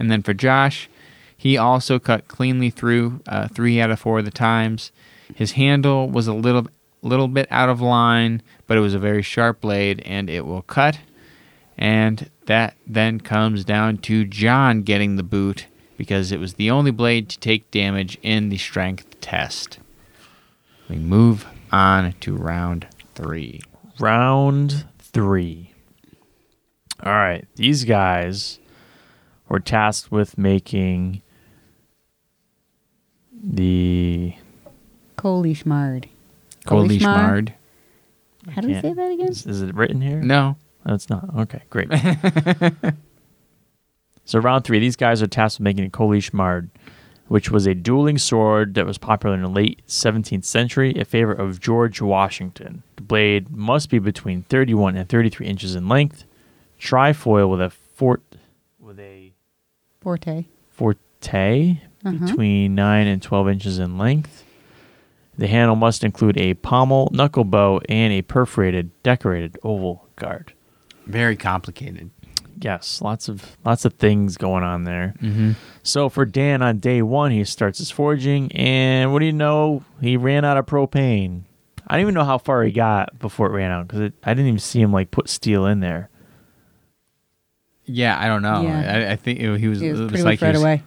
And 0.00 0.10
then 0.10 0.22
for 0.22 0.34
Josh, 0.34 0.88
he 1.36 1.56
also 1.56 1.98
cut 1.98 2.26
cleanly 2.28 2.70
through 2.70 3.20
uh, 3.28 3.48
three 3.48 3.80
out 3.80 3.90
of 3.90 3.98
four 4.00 4.18
of 4.20 4.24
the 4.24 4.30
times. 4.30 4.90
His 5.34 5.52
handle 5.52 6.08
was 6.08 6.26
a 6.26 6.34
little 6.34 6.66
little 7.02 7.28
bit 7.28 7.46
out 7.50 7.68
of 7.68 7.80
line, 7.82 8.40
but 8.66 8.76
it 8.76 8.80
was 8.80 8.94
a 8.94 8.98
very 8.98 9.20
sharp 9.22 9.60
blade 9.60 10.00
and 10.06 10.28
it 10.30 10.46
will 10.46 10.62
cut. 10.62 10.98
And 11.76 12.30
that 12.46 12.76
then 12.86 13.20
comes 13.20 13.64
down 13.64 13.98
to 13.98 14.24
John 14.24 14.82
getting 14.82 15.16
the 15.16 15.22
boot 15.22 15.66
because 15.96 16.32
it 16.32 16.40
was 16.40 16.54
the 16.54 16.70
only 16.70 16.90
blade 16.90 17.28
to 17.30 17.38
take 17.38 17.70
damage 17.70 18.18
in 18.22 18.48
the 18.48 18.58
strength 18.58 19.20
test. 19.20 19.78
We 20.88 20.96
move 20.96 21.46
on 21.72 22.12
to 22.20 22.36
round 22.36 22.86
three. 23.14 23.60
Round 23.98 24.86
three. 24.98 25.72
All 27.02 27.12
right, 27.12 27.46
these 27.56 27.84
guys 27.84 28.60
were 29.48 29.60
tasked 29.60 30.10
with 30.10 30.38
making 30.38 31.22
the 33.32 34.34
Colichemarde. 35.16 36.08
Colichemarde. 36.66 37.52
How 38.48 38.62
do 38.62 38.68
we 38.68 38.74
say 38.74 38.92
that 38.92 39.10
again? 39.10 39.28
Is, 39.28 39.46
is 39.46 39.62
it 39.62 39.74
written 39.74 40.00
here? 40.00 40.20
No. 40.20 40.56
No, 40.86 40.94
it's 40.94 41.08
not. 41.08 41.28
Okay, 41.36 41.62
great. 41.70 41.88
so 44.24 44.38
round 44.38 44.64
three, 44.64 44.78
these 44.78 44.96
guys 44.96 45.22
are 45.22 45.26
tasked 45.26 45.58
with 45.60 45.64
making 45.64 45.84
a 45.86 45.90
Colichemarde, 45.90 46.70
which 47.28 47.50
was 47.50 47.66
a 47.66 47.74
dueling 47.74 48.18
sword 48.18 48.74
that 48.74 48.86
was 48.86 48.98
popular 48.98 49.34
in 49.34 49.42
the 49.42 49.48
late 49.48 49.82
17th 49.86 50.44
century 50.44 50.90
in 50.92 51.04
favor 51.04 51.32
of 51.32 51.60
George 51.60 52.00
Washington. 52.00 52.82
The 52.96 53.02
blade 53.02 53.50
must 53.50 53.90
be 53.90 53.98
between 53.98 54.42
31 54.42 54.96
and 54.96 55.08
33 55.08 55.46
inches 55.46 55.74
in 55.74 55.88
length, 55.88 56.24
trifoil 56.80 57.50
with 57.50 57.60
a 57.60 57.70
fort 57.70 58.22
with 58.78 58.98
a 59.00 59.32
Forte. 60.00 60.44
forte 60.70 61.80
Uh-huh. 62.04 62.26
between 62.26 62.74
9 62.74 63.06
and 63.06 63.22
12 63.22 63.48
inches 63.48 63.78
in 63.78 63.96
length. 63.96 64.44
The 65.38 65.46
handle 65.48 65.74
must 65.76 66.04
include 66.04 66.36
a 66.38 66.52
pommel, 66.54 67.08
knuckle 67.12 67.44
bow, 67.44 67.80
and 67.88 68.12
a 68.12 68.20
perforated, 68.22 68.90
decorated 69.02 69.58
oval 69.64 70.06
guard. 70.16 70.52
Very 71.06 71.36
complicated. 71.36 72.10
Yes, 72.60 73.02
lots 73.02 73.28
of 73.28 73.56
lots 73.64 73.84
of 73.84 73.94
things 73.94 74.36
going 74.36 74.62
on 74.62 74.84
there. 74.84 75.14
Mm-hmm. 75.20 75.52
So 75.82 76.08
for 76.08 76.24
Dan 76.24 76.62
on 76.62 76.78
day 76.78 77.02
one, 77.02 77.30
he 77.32 77.44
starts 77.44 77.78
his 77.78 77.90
forging, 77.90 78.50
and 78.52 79.12
what 79.12 79.18
do 79.18 79.26
you 79.26 79.32
know? 79.32 79.82
He 80.00 80.16
ran 80.16 80.44
out 80.44 80.56
of 80.56 80.64
propane. 80.66 81.42
I 81.86 81.94
don't 81.96 82.02
even 82.02 82.14
know 82.14 82.24
how 82.24 82.38
far 82.38 82.62
he 82.62 82.70
got 82.72 83.18
before 83.18 83.48
it 83.48 83.52
ran 83.54 83.70
out 83.70 83.88
because 83.88 84.12
I 84.22 84.32
didn't 84.34 84.46
even 84.46 84.60
see 84.60 84.80
him 84.80 84.92
like 84.92 85.10
put 85.10 85.28
steel 85.28 85.66
in 85.66 85.80
there. 85.80 86.08
Yeah, 87.84 88.18
I 88.18 88.28
don't 88.28 88.42
know. 88.42 88.62
Yeah. 88.62 89.06
I, 89.08 89.12
I 89.12 89.16
think 89.16 89.40
it, 89.40 89.58
he 89.58 89.68
was, 89.68 89.82
It 89.82 89.90
was 89.90 90.00
it 90.00 90.02
was 90.04 90.12
pretty 90.12 90.24
like 90.24 90.40
much 90.40 90.46
right 90.46 90.52
was- 90.54 90.62
away. 90.62 90.82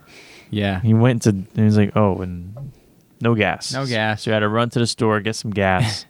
Yeah. 0.50 0.80
He 0.82 0.94
went 0.94 1.24
to 1.24 1.30
and 1.30 1.48
he 1.54 1.62
was 1.64 1.78
like, 1.78 1.96
"Oh, 1.96 2.18
and 2.22 2.72
no 3.22 3.36
gas, 3.36 3.74
No 3.74 3.86
gas. 3.86 4.24
So 4.24 4.32
he 4.32 4.34
had 4.34 4.40
to 4.40 4.48
run 4.48 4.70
to 4.72 4.80
the 4.80 4.88
store 4.88 5.20
get 5.20 5.36
some 5.36 5.52
gas. 5.52 6.06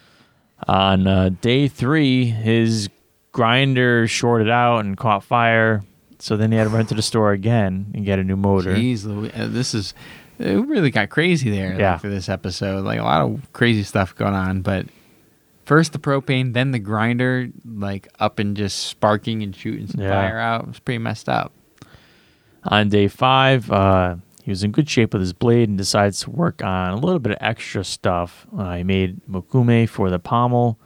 on 0.68 1.06
uh, 1.06 1.30
day 1.40 1.68
three, 1.68 2.26
his 2.26 2.88
grinder 3.34 4.08
shorted 4.08 4.48
out 4.48 4.78
and 4.78 4.96
caught 4.96 5.22
fire. 5.22 5.82
So 6.18 6.38
then 6.38 6.52
he 6.52 6.56
had 6.56 6.64
to 6.64 6.70
run 6.70 6.86
to 6.86 6.94
the 6.94 7.02
store 7.02 7.32
again 7.32 7.90
and 7.92 8.06
get 8.06 8.18
a 8.18 8.24
new 8.24 8.36
motor. 8.36 8.74
Jeez, 8.74 9.04
Louis, 9.04 9.30
uh, 9.34 9.48
this 9.48 9.74
is 9.74 9.92
it 10.38 10.54
really 10.66 10.90
got 10.90 11.10
crazy 11.10 11.50
there 11.50 11.76
like, 11.76 12.00
for 12.00 12.08
this 12.08 12.30
episode. 12.30 12.84
Like 12.84 12.98
a 12.98 13.02
lot 13.02 13.20
of 13.20 13.52
crazy 13.52 13.82
stuff 13.82 14.14
going 14.16 14.32
on, 14.32 14.62
but 14.62 14.86
first 15.66 15.92
the 15.92 15.98
propane, 15.98 16.54
then 16.54 16.70
the 16.70 16.78
grinder, 16.78 17.48
like 17.66 18.08
up 18.20 18.38
and 18.38 18.56
just 18.56 18.78
sparking 18.86 19.42
and 19.42 19.54
shooting 19.54 19.88
some 19.88 20.00
Yeah. 20.00 20.10
fire 20.10 20.38
out. 20.38 20.62
It 20.62 20.68
was 20.68 20.78
pretty 20.78 20.98
messed 20.98 21.28
up. 21.28 21.52
On 22.62 22.88
day 22.88 23.08
five, 23.08 23.70
uh, 23.70 24.16
he 24.42 24.50
was 24.50 24.62
in 24.62 24.70
good 24.70 24.88
shape 24.88 25.12
with 25.12 25.20
his 25.20 25.32
blade 25.32 25.68
and 25.68 25.76
decides 25.76 26.20
to 26.20 26.30
work 26.30 26.62
on 26.62 26.90
a 26.90 26.96
little 26.96 27.18
bit 27.18 27.32
of 27.32 27.38
extra 27.40 27.84
stuff. 27.84 28.46
Uh, 28.56 28.76
he 28.76 28.84
made 28.84 29.20
mokume 29.28 29.88
for 29.88 30.08
the 30.08 30.18
pommel, 30.18 30.78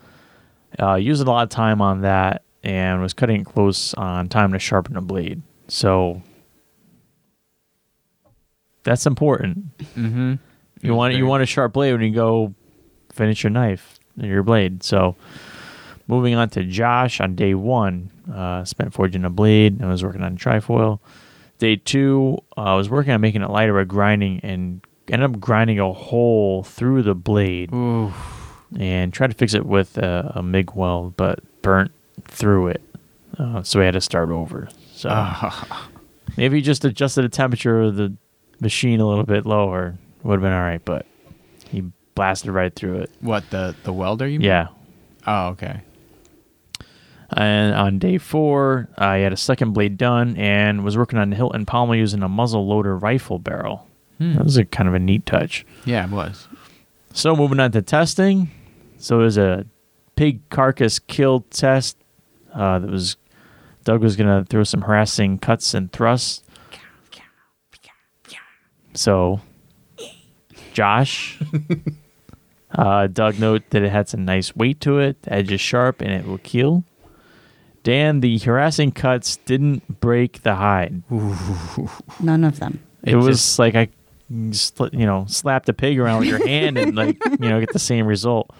uh, 0.80 0.94
used 0.94 1.22
a 1.22 1.30
lot 1.30 1.42
of 1.42 1.48
time 1.48 1.80
on 1.80 2.02
that, 2.02 2.42
and 2.62 3.00
was 3.00 3.14
cutting 3.14 3.40
it 3.42 3.46
close 3.46 3.94
on 3.94 4.28
time 4.28 4.52
to 4.52 4.58
sharpen 4.58 4.94
the 4.94 5.00
blade. 5.00 5.42
So 5.68 6.22
that's 8.84 9.06
important. 9.06 9.76
Mm-hmm. 9.78 10.34
You 10.82 10.94
want 10.94 11.14
you 11.14 11.26
want 11.26 11.42
a 11.42 11.46
sharp 11.46 11.72
blade 11.72 11.92
when 11.92 12.02
you 12.02 12.14
go 12.14 12.54
finish 13.12 13.42
your 13.42 13.50
knife 13.50 13.98
or 14.20 14.26
your 14.26 14.42
blade. 14.42 14.82
So 14.82 15.16
moving 16.06 16.34
on 16.34 16.48
to 16.50 16.64
Josh 16.64 17.20
on 17.20 17.34
day 17.34 17.54
one, 17.54 18.10
uh, 18.32 18.64
spent 18.64 18.92
forging 18.94 19.24
a 19.24 19.30
blade 19.30 19.80
and 19.80 19.88
was 19.88 20.04
working 20.04 20.22
on 20.22 20.36
trifoil. 20.36 21.00
Day 21.58 21.76
two, 21.76 22.38
uh, 22.56 22.60
I 22.60 22.74
was 22.74 22.88
working 22.88 23.12
on 23.12 23.20
making 23.20 23.42
it 23.42 23.50
lighter 23.50 23.74
by 23.74 23.84
grinding 23.84 24.40
and 24.40 24.80
ended 25.08 25.30
up 25.30 25.40
grinding 25.40 25.80
a 25.80 25.92
hole 25.92 26.62
through 26.62 27.02
the 27.02 27.14
blade 27.14 27.72
Ooh. 27.72 28.12
And 28.78 29.12
tried 29.12 29.30
to 29.30 29.36
fix 29.36 29.54
it 29.54 29.64
with 29.66 29.96
a, 29.98 30.32
a 30.34 30.42
MIG 30.42 30.74
weld, 30.74 31.16
but 31.16 31.40
burnt 31.62 31.90
through 32.24 32.68
it. 32.68 32.82
Uh, 33.38 33.62
so 33.62 33.78
we 33.78 33.84
had 33.84 33.94
to 33.94 34.00
start 34.00 34.30
over. 34.30 34.68
So 34.94 35.08
Ah. 35.12 35.88
maybe 36.36 36.60
just 36.60 36.84
adjusted 36.84 37.22
the 37.22 37.28
temperature 37.28 37.82
of 37.82 37.96
the 37.96 38.12
machine 38.60 39.00
a 39.00 39.06
little 39.08 39.24
bit 39.24 39.46
lower 39.46 39.94
would 40.24 40.34
have 40.34 40.42
been 40.42 40.52
all 40.52 40.60
right, 40.60 40.84
but 40.84 41.06
he 41.70 41.84
blasted 42.14 42.50
right 42.50 42.74
through 42.74 42.96
it. 42.98 43.10
what 43.20 43.48
the 43.50 43.74
the 43.84 43.92
welder? 43.92 44.26
You 44.26 44.40
mean? 44.40 44.46
Yeah. 44.46 44.68
Oh, 45.26 45.48
okay. 45.48 45.82
And 47.30 47.74
on 47.74 47.98
day 47.98 48.16
four, 48.18 48.88
I 48.96 49.16
had 49.18 49.32
a 49.32 49.36
second 49.36 49.72
blade 49.74 49.98
done 49.98 50.36
and 50.36 50.82
was 50.82 50.96
working 50.96 51.18
on 51.18 51.30
the 51.30 51.36
hilt 51.36 51.54
and 51.54 51.66
pommel 51.66 51.94
using 51.94 52.22
a 52.22 52.28
muzzle 52.28 52.66
loader 52.66 52.96
rifle 52.96 53.38
barrel. 53.38 53.86
Hmm. 54.18 54.34
That 54.34 54.44
was 54.44 54.56
a 54.56 54.64
kind 54.64 54.88
of 54.88 54.94
a 54.94 54.98
neat 54.98 55.26
touch. 55.26 55.66
Yeah, 55.84 56.04
it 56.04 56.10
was. 56.10 56.48
So 57.12 57.36
moving 57.36 57.60
on 57.60 57.70
to 57.72 57.82
testing. 57.82 58.50
So 58.98 59.20
it 59.20 59.24
was 59.24 59.38
a 59.38 59.64
pig 60.16 60.48
carcass 60.50 60.98
kill 60.98 61.40
test 61.50 61.96
uh, 62.52 62.78
that 62.80 62.90
was 62.90 63.16
Doug 63.84 64.02
was 64.02 64.16
gonna 64.16 64.44
throw 64.44 64.64
some 64.64 64.82
harassing 64.82 65.38
cuts 65.38 65.72
and 65.74 65.90
thrusts. 65.92 66.42
So 68.94 69.40
Josh, 70.72 71.38
uh, 72.72 73.06
Doug 73.08 73.38
note 73.38 73.62
that 73.70 73.82
it 73.82 73.90
had 73.90 74.08
some 74.08 74.24
nice 74.24 74.54
weight 74.56 74.80
to 74.80 74.98
it. 74.98 75.22
The 75.22 75.32
edge 75.32 75.52
is 75.52 75.60
sharp 75.60 76.00
and 76.00 76.10
it 76.10 76.26
will 76.26 76.38
kill. 76.38 76.84
Dan, 77.84 78.20
the 78.20 78.38
harassing 78.38 78.90
cuts 78.92 79.36
didn't 79.36 80.00
break 80.00 80.42
the 80.42 80.56
hide. 80.56 81.02
None 82.20 82.44
of 82.44 82.58
them. 82.58 82.80
It, 83.04 83.12
It 83.12 83.16
was 83.16 83.26
just- 83.38 83.58
like 83.58 83.74
I, 83.74 83.88
you 84.30 85.06
know, 85.06 85.24
slapped 85.28 85.68
a 85.68 85.72
pig 85.72 85.98
around 85.98 86.20
with 86.20 86.28
your 86.28 86.44
hand 86.46 86.76
and 86.76 86.94
like 86.96 87.18
you 87.24 87.48
know 87.48 87.60
get 87.60 87.72
the 87.72 87.78
same 87.78 88.06
result. 88.06 88.50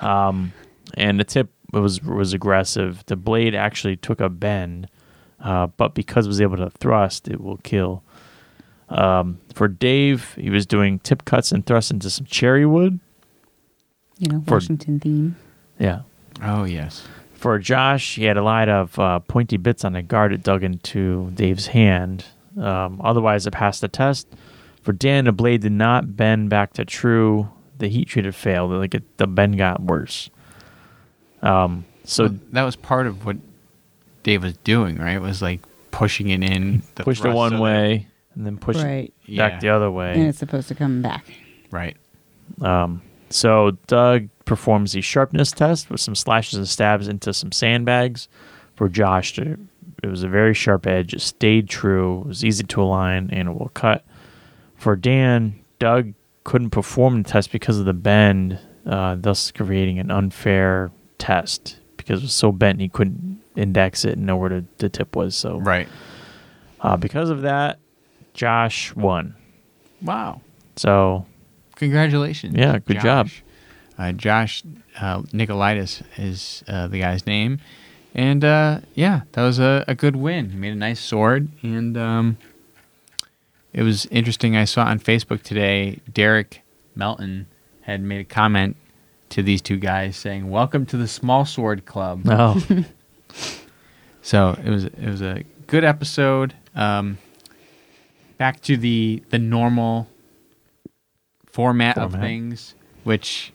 Um, 0.00 0.52
and 0.94 1.18
the 1.18 1.24
tip 1.24 1.50
was 1.72 2.02
was 2.02 2.32
aggressive. 2.32 3.04
The 3.06 3.16
blade 3.16 3.54
actually 3.54 3.96
took 3.96 4.20
a 4.20 4.28
bend, 4.28 4.88
uh, 5.40 5.68
but 5.68 5.94
because 5.94 6.26
it 6.26 6.28
was 6.28 6.40
able 6.40 6.56
to 6.58 6.70
thrust, 6.70 7.28
it 7.28 7.40
will 7.40 7.58
kill. 7.58 8.02
Um, 8.88 9.40
for 9.54 9.66
Dave, 9.68 10.34
he 10.34 10.50
was 10.50 10.64
doing 10.64 11.00
tip 11.00 11.24
cuts 11.24 11.50
and 11.50 11.66
thrusts 11.66 11.90
into 11.90 12.08
some 12.08 12.26
cherry 12.26 12.64
wood. 12.66 13.00
You 14.18 14.28
know, 14.28 14.42
For- 14.46 14.54
Washington 14.54 15.00
theme. 15.00 15.36
Yeah. 15.78 16.02
Oh 16.42 16.64
yes. 16.64 17.06
For 17.34 17.58
Josh, 17.58 18.14
he 18.16 18.24
had 18.24 18.36
a 18.38 18.42
lot 18.42 18.68
of 18.68 18.98
uh, 18.98 19.18
pointy 19.20 19.56
bits 19.58 19.84
on 19.84 19.92
the 19.92 20.02
guard 20.02 20.32
that 20.32 20.42
dug 20.42 20.62
into 20.64 21.30
Dave's 21.34 21.66
hand. 21.66 22.24
Um, 22.58 23.00
otherwise, 23.04 23.46
it 23.46 23.50
passed 23.52 23.82
the 23.82 23.88
test. 23.88 24.26
For 24.80 24.92
Dan, 24.92 25.24
the 25.26 25.32
blade 25.32 25.60
did 25.60 25.72
not 25.72 26.16
bend 26.16 26.48
back 26.48 26.72
to 26.74 26.84
true. 26.86 27.48
The 27.78 27.88
heat 27.88 28.08
treated 28.08 28.34
failed. 28.34 28.70
Like 28.72 28.94
it, 28.94 29.16
the 29.18 29.26
bend 29.26 29.58
got 29.58 29.80
worse. 29.82 30.30
Um, 31.42 31.84
so 32.04 32.28
So 32.28 32.34
that 32.52 32.62
was 32.64 32.76
part 32.76 33.06
of 33.06 33.24
what 33.26 33.36
Dave 34.22 34.42
was 34.42 34.56
doing, 34.58 34.96
right? 34.96 35.16
It 35.16 35.22
was 35.22 35.42
like 35.42 35.60
pushing 35.90 36.28
it 36.30 36.42
in. 36.42 36.82
The 36.94 37.04
pushed 37.04 37.24
it 37.24 37.32
one 37.32 37.54
of 37.54 37.60
way 37.60 38.08
and 38.34 38.46
then 38.46 38.56
pushed 38.58 38.82
Right. 38.82 39.12
it 39.26 39.36
back 39.36 39.52
Yeah. 39.54 39.58
the 39.60 39.68
other 39.70 39.90
way, 39.90 40.14
And 40.14 40.28
it's 40.28 40.38
supposed 40.38 40.68
to 40.68 40.74
come 40.74 41.02
back. 41.02 41.24
Right. 41.70 41.96
Um, 42.60 43.02
so 43.30 43.72
Doug 43.86 44.28
performs 44.44 44.92
the 44.92 45.00
sharpness 45.00 45.50
test 45.52 45.90
with 45.90 46.00
some 46.00 46.14
slashes 46.14 46.54
and 46.58 46.68
stabs 46.68 47.08
into 47.08 47.32
some 47.34 47.50
sandbags. 47.52 48.28
For 48.76 48.88
Josh, 48.90 49.32
to, 49.34 49.56
it 50.02 50.06
was 50.08 50.22
a 50.22 50.28
very 50.28 50.52
sharp 50.52 50.86
edge. 50.86 51.14
It 51.14 51.22
stayed 51.22 51.66
true. 51.68 52.20
It 52.20 52.26
was 52.26 52.44
easy 52.44 52.62
to 52.64 52.82
align, 52.82 53.30
and 53.32 53.48
it 53.48 53.52
will 53.52 53.70
cut. 53.70 54.04
For 54.76 54.96
Dan, 54.96 55.58
Doug 55.78 56.12
couldn't 56.46 56.70
perform 56.70 57.22
the 57.24 57.28
test 57.28 57.50
because 57.50 57.76
of 57.80 57.84
the 57.86 57.92
bend, 57.92 58.58
uh, 58.86 59.16
thus 59.18 59.50
creating 59.50 59.98
an 59.98 60.12
unfair 60.12 60.92
test 61.18 61.80
because 61.96 62.20
it 62.20 62.22
was 62.22 62.32
so 62.32 62.52
bent 62.52 62.80
he 62.80 62.88
couldn't 62.88 63.40
index 63.56 64.04
it 64.04 64.16
and 64.16 64.24
know 64.26 64.36
where 64.36 64.50
the, 64.50 64.64
the 64.78 64.88
tip 64.88 65.16
was. 65.16 65.34
So 65.36 65.58
Right. 65.58 65.88
uh, 66.80 66.96
because 66.96 67.30
of 67.30 67.42
that, 67.42 67.80
Josh 68.32 68.94
won. 68.94 69.34
Wow. 70.00 70.40
So 70.76 71.26
Congratulations. 71.74 72.54
Yeah, 72.56 72.78
good 72.78 73.00
job. 73.00 73.26
Josh. 73.26 73.42
Uh, 73.98 74.12
Josh 74.12 74.62
uh, 75.00 75.22
Nicolaitis 75.32 76.02
is 76.16 76.62
uh, 76.68 76.86
the 76.86 77.00
guy's 77.00 77.26
name. 77.26 77.58
And 78.14 78.44
uh, 78.44 78.80
yeah, 78.94 79.22
that 79.32 79.42
was 79.42 79.58
a, 79.58 79.84
a 79.88 79.94
good 79.96 80.14
win. 80.16 80.50
He 80.50 80.56
made 80.56 80.72
a 80.72 80.76
nice 80.76 81.00
sword. 81.00 81.48
And 81.62 81.96
um, 81.98 82.38
it 83.76 83.82
was 83.82 84.06
interesting. 84.06 84.56
I 84.56 84.64
saw 84.64 84.84
on 84.84 84.98
Facebook 84.98 85.42
today, 85.42 86.00
Derek 86.12 86.62
Melton 86.94 87.46
had 87.82 88.00
made 88.00 88.20
a 88.20 88.24
comment 88.24 88.76
to 89.28 89.42
these 89.42 89.60
two 89.60 89.76
guys 89.76 90.16
saying, 90.16 90.48
Welcome 90.50 90.86
to 90.86 90.96
the 90.96 91.06
Small 91.06 91.44
Sword 91.44 91.84
Club. 91.84 92.22
oh, 92.26 92.60
So 94.22 94.58
it 94.64 94.70
was 94.70 94.84
it 94.84 95.06
was 95.06 95.22
a 95.22 95.44
good 95.68 95.84
episode. 95.84 96.54
Um, 96.74 97.18
back 98.38 98.60
to 98.62 98.76
the 98.76 99.22
the 99.30 99.38
normal 99.38 100.08
format, 101.46 101.96
of 101.96 102.12
things, 102.12 102.74
which 103.04 103.52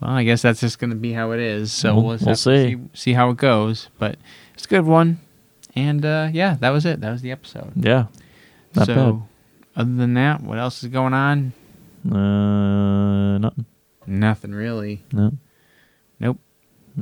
well, 0.00 0.12
I 0.12 0.24
guess 0.24 0.40
that's 0.42 0.60
just 0.60 0.78
going 0.78 0.90
to 0.90 0.96
be 0.96 1.12
how 1.12 1.32
it 1.32 1.40
is. 1.40 1.70
So 1.72 1.94
We'll- 1.94 2.04
we'll, 2.04 2.18
we'll 2.22 2.34
see. 2.36 2.72
see 2.74 2.78
see 2.94 3.12
how 3.12 3.28
it 3.30 3.36
goes. 3.36 3.88
But 3.98 4.16
it's 4.54 4.64
a 4.64 4.68
good 4.68 4.86
one, 4.86 5.20
and 5.76 6.04
uh, 6.04 6.28
yeah, 6.32 6.56
that 6.60 6.70
was 6.70 6.86
it. 6.86 7.00
That 7.00 7.10
was 7.10 7.20
the 7.22 7.30
episode. 7.32 7.72
yeah, 7.76 8.06
not 8.74 8.86
so 8.86 9.28
other 9.78 9.94
than 9.94 10.14
that, 10.14 10.42
what 10.42 10.58
else 10.58 10.82
is 10.82 10.90
going 10.90 11.14
on? 11.14 11.52
Uh, 12.04 13.38
nothing. 13.38 13.64
Nothing 14.06 14.52
really. 14.52 15.04
No. 15.12 15.32
Nope. 16.18 16.38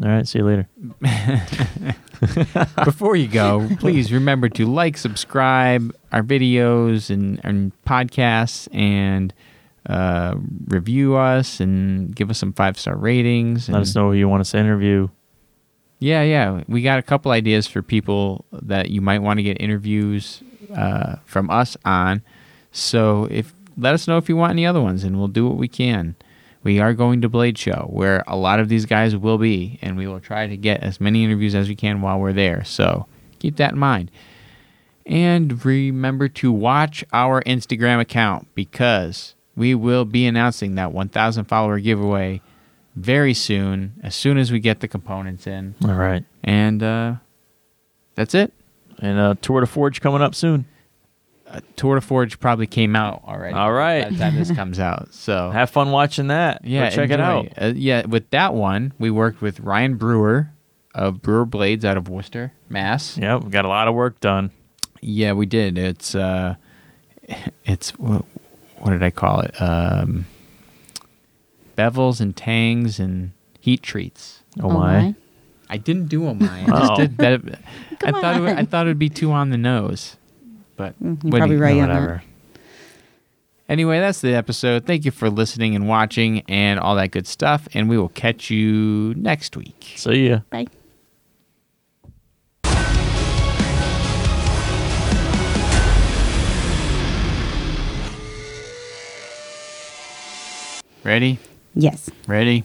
All 0.03 0.09
right. 0.09 0.29
See 0.29 0.41
you 0.41 0.45
later. 0.45 0.69
Before 2.85 3.17
you 3.17 3.29
go, 3.29 3.69
please 3.79 4.13
remember 4.13 4.49
to 4.51 4.67
like, 4.67 4.99
subscribe 4.99 5.95
our 6.13 6.23
videos 6.23 7.09
and, 7.09 7.41
and 7.45 7.73
podcasts, 7.85 8.69
and 8.75 9.33
uh, 9.89 10.35
review 10.67 11.17
us 11.17 11.61
and 11.61 12.15
give 12.15 12.29
us 12.29 12.39
some 12.39 12.53
five 12.53 12.79
star 12.79 12.97
ratings. 12.97 13.69
Let 13.69 13.83
us 13.83 13.95
know 13.95 14.11
who 14.11 14.17
you 14.17 14.29
want 14.29 14.43
us 14.43 14.51
to 14.51 14.59
interview. 14.59 15.09
Yeah, 15.99 16.23
yeah, 16.23 16.63
we 16.69 16.83
got 16.83 16.99
a 16.99 17.03
couple 17.03 17.33
ideas 17.33 17.67
for 17.67 17.81
people 17.81 18.45
that 18.53 18.91
you 18.91 19.01
might 19.01 19.21
want 19.21 19.39
to 19.39 19.43
get 19.43 19.59
interviews 19.63 20.43
uh, 20.75 21.17
from 21.25 21.51
us 21.51 21.77
on. 21.85 22.23
So 22.73 23.29
if 23.31 23.53
let 23.77 23.95
us 23.95 24.09
know 24.09 24.17
if 24.17 24.29
you 24.29 24.37
want 24.37 24.53
any 24.53 24.67
other 24.67 24.81
ones, 24.81 25.05
and 25.05 25.19
we'll 25.19 25.29
do 25.29 25.47
what 25.47 25.59
we 25.59 25.69
can. 25.69 26.17
We 26.63 26.81
are 26.81 26.95
going 26.95 27.21
to 27.21 27.29
Blade 27.29 27.59
Show, 27.59 27.89
where 27.91 28.25
a 28.27 28.37
lot 28.37 28.59
of 28.59 28.69
these 28.69 28.87
guys 28.87 29.15
will 29.15 29.39
be, 29.39 29.79
and 29.83 29.97
we 29.97 30.07
will 30.07 30.19
try 30.19 30.47
to 30.47 30.57
get 30.57 30.83
as 30.83 31.01
many 31.01 31.23
interviews 31.23 31.55
as 31.55 31.69
we 31.69 31.77
can 31.77 32.01
while 32.01 32.19
we're 32.19 32.33
there. 32.33 32.65
So 32.65 33.07
keep 33.39 33.57
that 33.57 33.73
in 33.73 33.79
mind. 33.79 34.11
And 35.05 35.65
remember 35.65 36.29
to 36.29 36.51
watch 36.51 37.05
our 37.13 37.41
Instagram 37.43 38.01
account 38.01 38.49
because 38.57 39.37
we 39.55 39.75
will 39.75 40.05
be 40.05 40.27
announcing 40.27 40.75
that 40.75 40.93
1,000 40.93 41.45
follower 41.45 41.79
giveaway 41.79 42.43
very 42.97 43.35
soon, 43.35 43.93
as 44.03 44.17
soon 44.17 44.37
as 44.37 44.51
we 44.51 44.59
get 44.59 44.81
the 44.81 44.89
components 44.89 45.47
in. 45.47 45.77
All 45.85 45.95
right. 45.95 46.25
And 46.43 46.83
uh, 46.83 47.15
that's 48.17 48.35
it. 48.35 48.53
And 48.99 49.19
uh, 49.19 49.35
Tour 49.41 49.61
de 49.61 49.67
Forge 49.67 50.01
coming 50.01 50.23
up 50.23 50.35
soon. 50.35 50.67
Uh, 51.49 51.61
Tour 51.77 51.95
de 51.97 52.01
Forge 52.01 52.41
probably 52.41 52.67
came 52.67 52.97
out 52.97 53.23
already. 53.27 53.55
All 53.55 53.73
right. 53.73 54.05
By 54.05 54.11
the 54.11 54.19
time 54.19 54.35
this 54.37 54.51
comes 54.51 54.81
out. 54.81 55.09
So 55.13 55.51
Have 55.51 55.71
fun 55.71 55.91
watching 55.91 56.29
that. 56.29 56.63
Go 56.63 56.69
yeah, 56.69 56.91
check 56.91 57.11
it 57.11 57.21
out. 57.21 57.49
Uh, 57.61 57.73
yeah, 57.75 58.07
with 58.07 58.31
that 58.31 58.55
one, 58.55 58.93
we 58.99 59.11
worked 59.11 59.41
with 59.41 59.61
Ryan 59.61 59.97
Brewer 59.97 60.51
of 60.95 61.21
Brewer 61.23 61.45
Blades 61.45 61.85
out 61.85 61.97
of 61.97 62.09
Worcester, 62.09 62.53
Mass. 62.69 63.19
Yeah, 63.19 63.37
we 63.37 63.51
got 63.51 63.65
a 63.65 63.69
lot 63.69 63.87
of 63.87 63.95
work 63.95 64.19
done. 64.21 64.51
Yeah, 65.01 65.33
we 65.35 65.47
did. 65.47 65.79
It's 65.79 66.15
uh, 66.15 66.57
it's 67.65 67.91
what, 67.99 68.25
what 68.79 68.91
did 68.91 69.03
I 69.03 69.11
call 69.11 69.41
it? 69.41 69.61
Um, 69.61 70.27
bevels 71.77 72.21
and 72.21 72.35
tangs 72.37 72.99
and 72.99 73.33
heat 73.61 73.83
treats. 73.83 74.43
Oh, 74.61 74.71
my. 74.71 75.15
I 75.69 75.77
didn't 75.79 76.07
do 76.07 76.25
them. 76.25 76.43
I 76.43 76.65
oh. 76.69 76.79
just 76.79 76.93
Oh. 76.93 76.97
did 76.97 77.17
that. 77.19 77.41
I 77.93 77.97
Come 78.13 78.21
thought 78.21 78.37
it, 78.37 78.41
wa- 78.41 78.47
I 78.61 78.65
thought 78.65 78.87
it'd 78.87 78.99
be 78.99 79.09
too 79.09 79.33
on 79.33 79.51
the 79.51 79.57
nose, 79.59 80.17
but 80.77 80.95
mm, 81.03 81.23
You're 81.25 81.39
probably 81.39 81.57
right 81.57 81.77
No, 81.77 81.83
on 81.83 81.89
that. 81.89 81.95
whatever. 82.01 82.23
Anyway, 83.69 83.99
that's 83.99 84.21
the 84.21 84.33
episode. 84.35 84.87
Thank 84.87 85.05
you 85.05 85.11
for 85.11 85.29
listening 85.29 85.75
and 85.75 85.89
watching 85.89 86.43
and 86.49 86.79
all 86.79 86.95
that 86.95 87.11
good 87.11 87.27
stuff. 87.27 87.67
And 87.75 87.89
we 87.89 87.99
will 87.99 88.11
catch 88.11 88.49
you 88.49 89.13
next 89.17 89.57
week. 89.57 89.95
See 89.97 90.29
ya. 90.29 90.41
Bye. 90.51 90.67
Ready? 101.05 101.39
Yes. 101.75 102.11
Ready? 102.27 102.65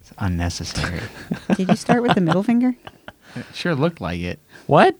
It's 0.00 0.03
unnecessary. 0.18 1.00
Did 1.56 1.68
you 1.68 1.76
start 1.76 2.02
with 2.02 2.14
the 2.14 2.20
middle 2.20 2.42
finger? 2.42 2.74
it 3.36 3.46
sure 3.54 3.74
looked 3.74 4.00
like 4.00 4.20
it. 4.20 4.38
What? 4.66 4.96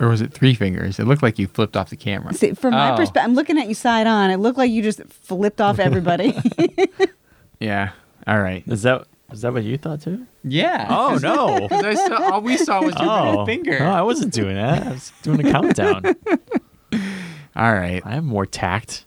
Or 0.00 0.08
was 0.08 0.20
it 0.20 0.32
three 0.32 0.54
fingers? 0.54 0.98
It 0.98 1.04
looked 1.06 1.22
like 1.22 1.38
you 1.38 1.46
flipped 1.46 1.76
off 1.76 1.90
the 1.90 1.96
camera. 1.96 2.34
See, 2.34 2.52
from 2.54 2.72
my 2.72 2.92
Oh. 2.92 2.96
perspective, 2.96 3.28
I'm 3.30 3.34
looking 3.36 3.58
at 3.58 3.68
you 3.68 3.74
side 3.74 4.06
on. 4.08 4.30
It 4.30 4.38
looked 4.38 4.58
like 4.58 4.70
you 4.70 4.82
just 4.82 5.02
flipped 5.04 5.60
off 5.60 5.78
everybody. 5.78 6.34
Yeah. 7.60 7.92
All 8.26 8.40
right. 8.40 8.62
Is 8.66 8.82
that 8.82 9.06
is 9.32 9.40
that 9.40 9.52
what 9.54 9.62
you 9.62 9.78
thought 9.78 10.02
too? 10.02 10.26
Yeah. 10.42 10.86
Oh 10.90 11.18
no. 11.22 11.60
Because 11.68 11.84
I 11.84 11.94
saw 11.94 12.32
all 12.32 12.40
we 12.42 12.56
saw 12.58 12.82
was 12.82 12.94
your 12.96 13.08
oh, 13.08 13.24
middle 13.24 13.46
finger. 13.46 13.78
no, 13.78 13.90
I 13.90 14.02
wasn't 14.02 14.34
doing 14.34 14.56
that. 14.56 14.86
I 14.86 14.90
was 14.90 15.12
doing 15.22 15.46
a 15.46 15.50
countdown. 15.50 16.02
All 17.56 17.72
right. 17.72 18.02
I 18.04 18.10
have 18.10 18.24
more 18.24 18.44
tact. 18.44 19.06